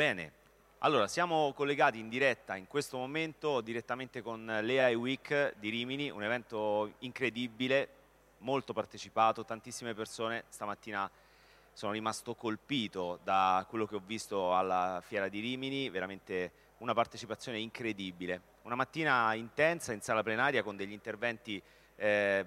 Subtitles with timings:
[0.00, 0.32] Bene,
[0.78, 6.22] allora siamo collegati in diretta in questo momento direttamente con l'AI Week di Rimini, un
[6.22, 7.88] evento incredibile,
[8.38, 10.44] molto partecipato, tantissime persone.
[10.48, 11.10] Stamattina
[11.74, 17.58] sono rimasto colpito da quello che ho visto alla Fiera di Rimini, veramente una partecipazione
[17.58, 18.40] incredibile.
[18.62, 21.62] Una mattina intensa in sala plenaria con degli interventi
[21.96, 22.46] eh,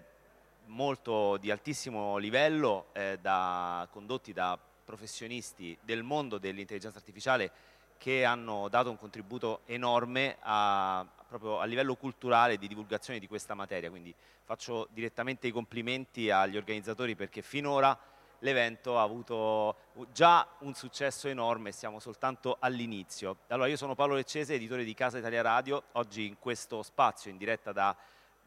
[0.65, 4.57] molto di altissimo livello eh, da, condotti da
[4.93, 7.51] professionisti del mondo dell'intelligenza artificiale
[7.97, 13.55] che hanno dato un contributo enorme a, proprio a livello culturale di divulgazione di questa
[13.55, 17.97] materia, quindi faccio direttamente i complimenti agli organizzatori perché finora
[18.39, 19.77] l'evento ha avuto
[20.11, 23.37] già un successo enorme, siamo soltanto all'inizio.
[23.47, 27.37] Allora io sono Paolo Leccese, editore di Casa Italia Radio, oggi in questo spazio in
[27.37, 27.95] diretta da,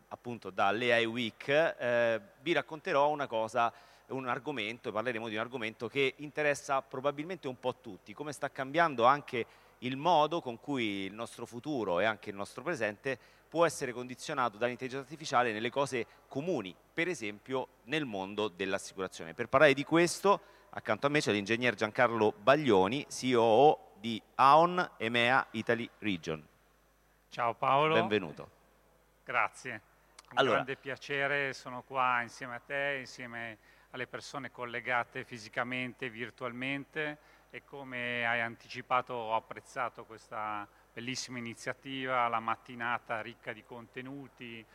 [0.09, 3.73] appunto dall'AI Week eh, vi racconterò una cosa
[4.09, 9.05] un argomento, parleremo di un argomento che interessa probabilmente un po' tutti, come sta cambiando
[9.05, 9.46] anche
[9.80, 14.57] il modo con cui il nostro futuro e anche il nostro presente può essere condizionato
[14.57, 19.35] dall'intelligenza artificiale nelle cose comuni, per esempio nel mondo dell'assicurazione.
[19.35, 25.46] Per parlare di questo, accanto a me c'è l'ingegner Giancarlo Baglioni, CEO di AON EMEA
[25.52, 26.46] Italy Region.
[27.29, 27.95] Ciao Paolo.
[27.95, 28.51] Benvenuto.
[29.24, 29.95] Grazie.
[30.29, 33.59] Un allora, grande piacere, sono qua insieme a te, insieme
[33.91, 37.19] alle persone collegate fisicamente, virtualmente
[37.51, 44.66] e come hai anticipato ho apprezzato questa bellissima iniziativa, la mattinata ricca di contenuti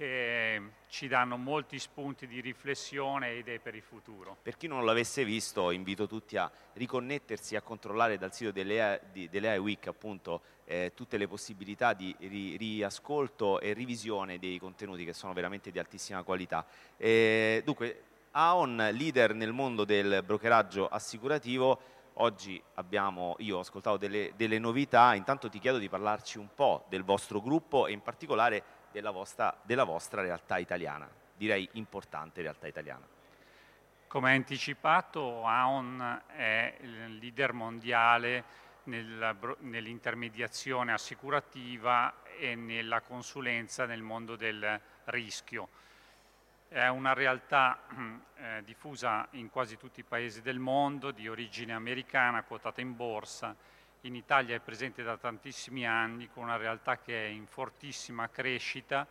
[0.00, 4.38] che ci danno molti spunti di riflessione e idee per il futuro.
[4.40, 9.86] Per chi non l'avesse visto invito tutti a riconnettersi, a controllare dal sito dell'AI Week
[9.88, 15.70] appunto eh, tutte le possibilità di ri, riascolto e rivisione dei contenuti che sono veramente
[15.70, 16.64] di altissima qualità.
[16.96, 24.32] Eh, dunque, Aon, leader nel mondo del brokeraggio assicurativo, Oggi abbiamo, io ho ascoltato delle,
[24.36, 28.62] delle, novità, intanto ti chiedo di parlarci un po' del vostro gruppo e in particolare
[28.90, 33.06] della vostra, della vostra realtà italiana, direi importante realtà italiana.
[34.06, 38.44] Come anticipato, AON è il leader mondiale
[38.84, 45.68] nell'intermediazione assicurativa e nella consulenza nel mondo del rischio
[46.70, 47.80] è una realtà
[48.36, 53.56] eh, diffusa in quasi tutti i paesi del mondo, di origine americana, quotata in borsa.
[54.04, 59.06] In Italia è presente da tantissimi anni, con una realtà che è in fortissima crescita.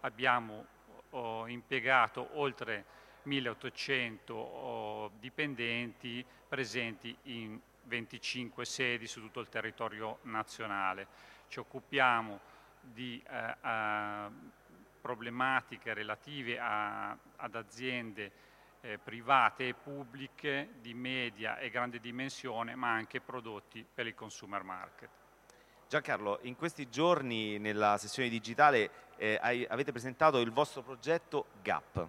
[0.00, 0.64] Abbiamo
[1.10, 2.84] oh, impiegato oltre
[3.24, 11.06] 1800 oh, dipendenti presenti in 25 sedi su tutto il territorio nazionale.
[11.48, 12.40] Ci occupiamo
[12.80, 14.28] di eh,
[15.02, 18.32] problematiche relative a, ad aziende
[18.82, 24.62] eh, private e pubbliche di media e grande dimensione, ma anche prodotti per il consumer
[24.62, 25.08] market.
[25.88, 32.08] Giancarlo, in questi giorni nella sessione digitale eh, hai, avete presentato il vostro progetto GAP,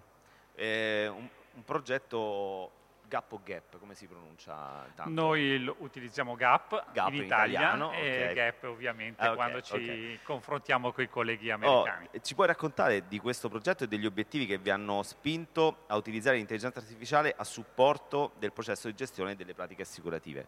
[0.54, 2.80] eh, un, un progetto
[3.12, 4.86] Gap o Gap, come si pronuncia?
[4.94, 5.12] Tanto?
[5.12, 8.34] Noi utilizziamo Gap, Gap in, in Italia italiano, e okay.
[8.34, 10.18] Gap ovviamente ah, okay, quando ci okay.
[10.22, 12.08] confrontiamo con i colleghi oh, americani.
[12.10, 15.96] Oh, ci puoi raccontare di questo progetto e degli obiettivi che vi hanno spinto a
[15.96, 20.46] utilizzare l'intelligenza artificiale a supporto del processo di gestione delle pratiche assicurative?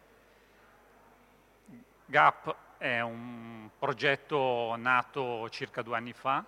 [2.07, 6.43] Gap è un progetto nato circa due anni fa,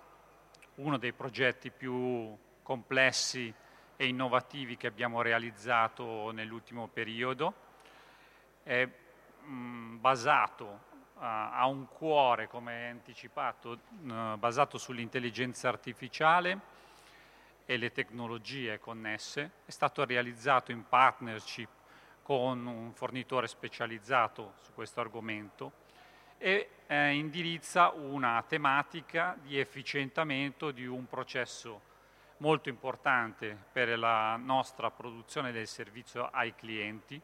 [0.76, 3.54] uno dei progetti più complessi
[4.00, 7.52] e innovativi che abbiamo realizzato nell'ultimo periodo.
[8.62, 8.88] È
[9.42, 10.64] mh, basato
[11.14, 16.60] uh, ha un cuore, come anticipato, uh, basato sull'intelligenza artificiale
[17.66, 19.50] e le tecnologie connesse.
[19.64, 21.68] È stato realizzato in partnership
[22.22, 25.72] con un fornitore specializzato su questo argomento
[26.38, 31.87] e eh, indirizza una tematica di efficientamento di un processo
[32.38, 37.20] molto importante per la nostra produzione del servizio ai clienti,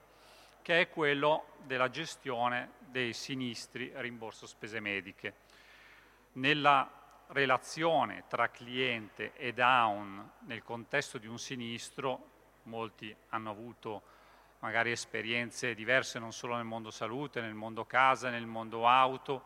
[0.63, 5.35] che è quello della gestione dei sinistri rimborso spese mediche.
[6.33, 6.91] Nella
[7.29, 12.31] relazione tra cliente e down nel contesto di un sinistro,
[12.65, 14.03] molti hanno avuto
[14.61, 19.43] magari esperienze diverse non solo nel mondo salute, nel mondo casa, nel mondo auto,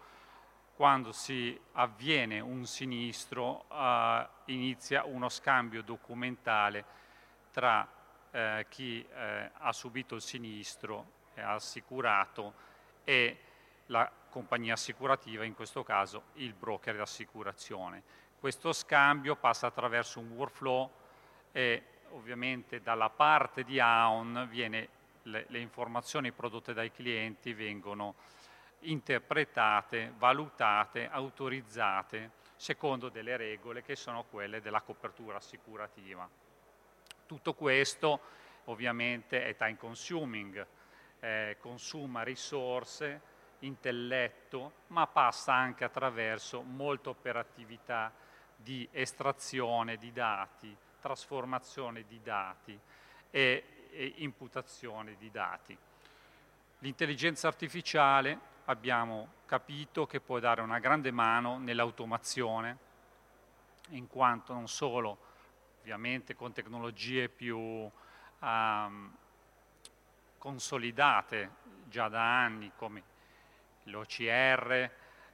[0.79, 6.85] quando si avviene un sinistro eh, inizia uno scambio documentale
[7.51, 7.85] tra
[8.31, 12.55] eh, chi eh, ha subito il sinistro, è assicurato,
[13.03, 13.39] e
[13.87, 18.01] la compagnia assicurativa, in questo caso il broker di assicurazione.
[18.39, 20.89] Questo scambio passa attraverso un workflow
[21.51, 24.89] e ovviamente dalla parte di AON viene
[25.23, 28.15] le, le informazioni prodotte dai clienti vengono
[28.81, 36.29] interpretate, valutate, autorizzate secondo delle regole che sono quelle della copertura assicurativa.
[37.27, 38.21] Tutto questo
[38.65, 40.67] ovviamente è time consuming,
[41.21, 43.21] eh, consuma risorse,
[43.61, 48.13] intelletto, ma passa anche attraverso molta operatività
[48.55, 52.79] di estrazione di dati, trasformazione di dati
[53.31, 55.77] e, e imputazione di dati.
[56.81, 62.87] L'intelligenza artificiale abbiamo capito che può dare una grande mano nell'automazione,
[63.91, 65.27] in quanto non solo
[65.81, 69.17] ovviamente con tecnologie più um,
[70.37, 71.51] consolidate
[71.85, 73.03] già da anni come
[73.85, 74.71] l'OCR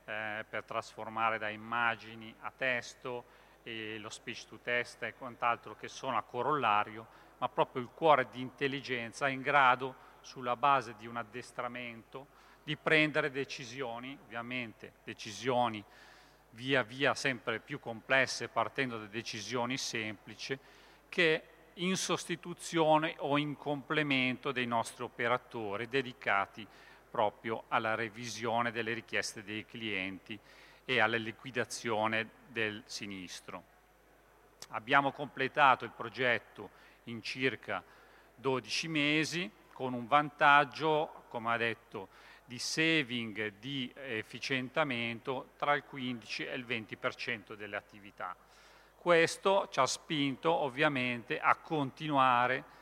[0.04, 3.24] eh, per trasformare da immagini a testo
[3.64, 7.06] e lo speech to test e quant'altro che sono a corollario,
[7.38, 12.76] ma proprio il cuore di intelligenza è in grado, sulla base di un addestramento, di
[12.76, 15.84] prendere decisioni, ovviamente decisioni
[16.50, 20.58] via via sempre più complesse partendo da decisioni semplici,
[21.08, 21.42] che
[21.74, 26.66] in sostituzione o in complemento dei nostri operatori dedicati
[27.10, 30.38] proprio alla revisione delle richieste dei clienti
[30.84, 33.72] e alla liquidazione del sinistro.
[34.70, 36.70] Abbiamo completato il progetto
[37.04, 37.82] in circa
[38.36, 42.08] 12 mesi con un vantaggio, come ha detto,
[42.44, 48.36] di saving, di efficientamento tra il 15 e il 20% delle attività.
[48.96, 52.72] Questo ci ha spinto ovviamente a continuare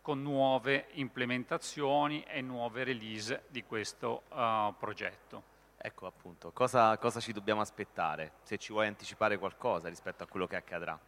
[0.00, 5.56] con nuove implementazioni e nuove release di questo uh, progetto.
[5.76, 8.32] Ecco appunto, cosa, cosa, ci dobbiamo aspettare?
[8.42, 10.98] Se ci vuoi anticipare qualcosa rispetto a quello che accadrà.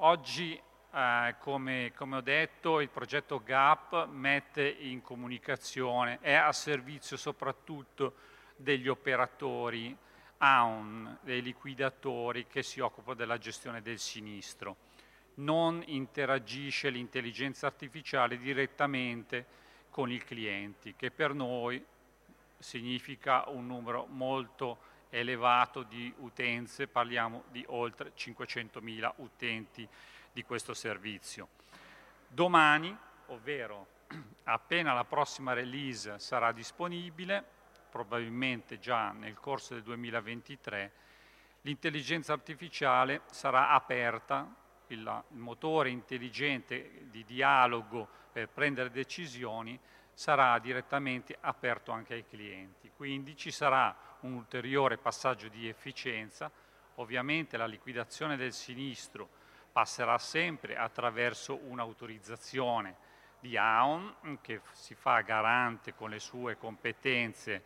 [0.00, 0.60] Oggi
[0.92, 8.14] eh, come, come, ho detto, il progetto GAP mette in comunicazione, è a servizio soprattutto
[8.56, 9.96] degli operatori
[10.38, 14.76] AUN, dei liquidatori che si occupano della gestione del sinistro.
[15.34, 19.46] Non interagisce l'intelligenza artificiale direttamente
[19.90, 21.84] con i clienti, che per noi
[22.58, 24.78] significa un numero molto
[25.10, 29.88] elevato di utenze, parliamo di oltre 500.000 utenti
[30.32, 31.48] di questo servizio.
[32.26, 32.96] Domani,
[33.26, 33.86] ovvero
[34.44, 37.44] appena la prossima release sarà disponibile,
[37.90, 40.92] probabilmente già nel corso del 2023,
[41.62, 44.54] l'intelligenza artificiale sarà aperta,
[44.88, 49.78] il, motore intelligente di dialogo per prendere decisioni
[50.18, 52.90] sarà direttamente aperto anche ai clienti.
[52.90, 56.50] Quindi ci sarà un ulteriore passaggio di efficienza,
[56.96, 59.28] ovviamente la liquidazione del sinistro
[59.70, 62.96] passerà sempre attraverso un'autorizzazione
[63.38, 67.62] di AON che si fa garante con le sue competenze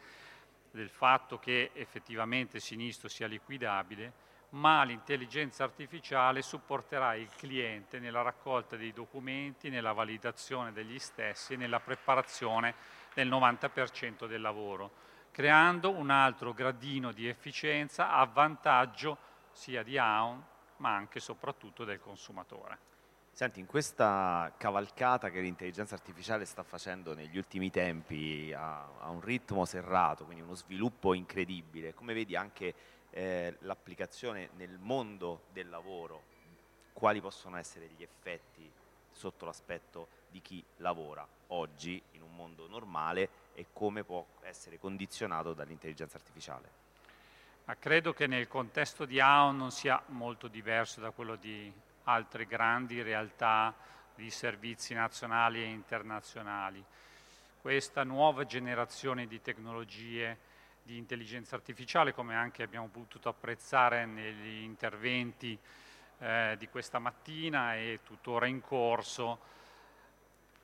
[0.72, 4.12] del fatto che effettivamente il sinistro sia liquidabile,
[4.52, 11.56] ma l'intelligenza artificiale supporterà il cliente nella raccolta dei documenti, nella validazione degli stessi e
[11.56, 12.74] nella preparazione
[13.14, 14.90] del 90% del lavoro,
[15.30, 19.16] creando un altro gradino di efficienza a vantaggio
[19.52, 20.44] sia di AON
[20.78, 22.90] ma anche e soprattutto del consumatore.
[23.30, 29.22] Senti, in questa cavalcata che l'intelligenza artificiale sta facendo negli ultimi tempi a, a un
[29.22, 32.74] ritmo serrato, quindi uno sviluppo incredibile, come vedi anche
[33.12, 36.30] eh, l'applicazione nel mondo del lavoro,
[36.92, 38.70] quali possono essere gli effetti
[39.10, 45.52] sotto l'aspetto di chi lavora oggi in un mondo normale e come può essere condizionato
[45.52, 46.80] dall'intelligenza artificiale?
[47.64, 51.72] Ma credo che nel contesto di AON non sia molto diverso da quello di
[52.04, 53.74] altre grandi realtà
[54.14, 56.84] di servizi nazionali e internazionali.
[57.60, 60.50] Questa nuova generazione di tecnologie
[60.82, 65.58] di intelligenza artificiale, come anche abbiamo potuto apprezzare negli interventi
[66.18, 69.50] eh, di questa mattina e tuttora in corso,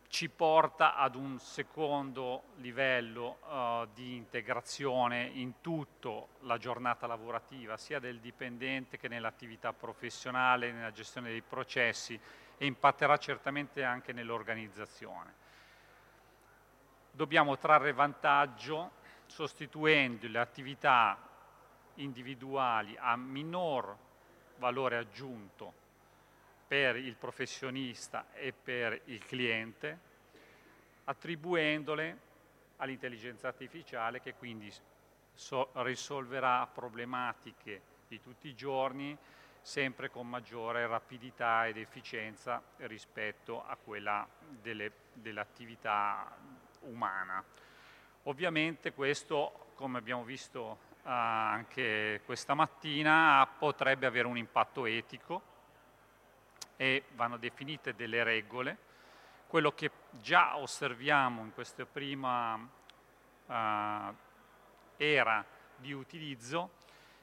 [0.09, 7.99] ci porta ad un secondo livello uh, di integrazione in tutta la giornata lavorativa, sia
[7.99, 12.19] del dipendente che nell'attività professionale, nella gestione dei processi
[12.57, 15.47] e impatterà certamente anche nell'organizzazione.
[17.11, 18.93] Dobbiamo trarre vantaggio
[19.29, 21.17] sostituendo le attività
[21.95, 23.97] individuali a minor
[24.57, 25.87] valore aggiunto
[26.67, 29.99] per il professionista e per il cliente,
[31.05, 32.27] attribuendole
[32.77, 34.73] all'intelligenza artificiale che quindi
[35.33, 39.17] so risolverà problematiche di tutti i giorni
[39.63, 44.27] sempre con maggiore rapidità ed efficienza rispetto a quella
[45.13, 46.37] dell'attività
[46.81, 47.45] umana.
[48.29, 55.41] Ovviamente questo, come abbiamo visto uh, anche questa mattina, potrebbe avere un impatto etico
[56.77, 58.77] e vanno definite delle regole.
[59.47, 64.15] Quello che già osserviamo in questa prima uh,
[64.99, 65.43] era
[65.77, 66.73] di utilizzo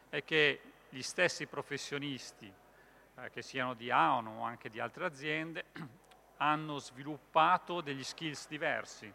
[0.09, 0.59] è che
[0.89, 2.51] gli stessi professionisti,
[3.17, 5.65] eh, che siano di AON o anche di altre aziende,
[6.37, 9.13] hanno sviluppato degli skills diversi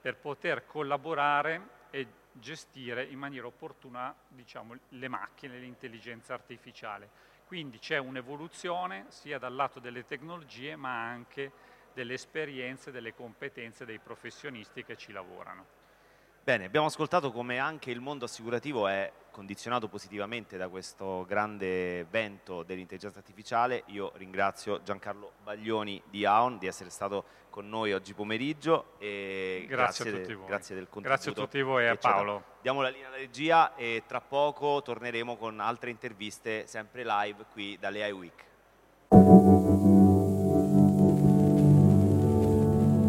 [0.00, 7.08] per poter collaborare e gestire in maniera opportuna diciamo, le macchine, l'intelligenza artificiale.
[7.46, 11.52] Quindi c'è un'evoluzione sia dal lato delle tecnologie ma anche
[11.92, 15.79] delle esperienze, delle competenze dei professionisti che ci lavorano.
[16.42, 22.62] Bene, abbiamo ascoltato come anche il mondo assicurativo è condizionato positivamente da questo grande vento
[22.62, 23.82] dell'intelligenza artificiale.
[23.86, 30.10] Io ringrazio Giancarlo Baglioni di AON di essere stato con noi oggi pomeriggio e grazie,
[30.10, 31.08] grazie, de, grazie del contributo.
[31.08, 32.44] Grazie a tutti voi e a Paolo.
[32.62, 37.76] Diamo la linea alla regia e tra poco torneremo con altre interviste sempre live qui
[37.78, 38.49] dalle iWeek.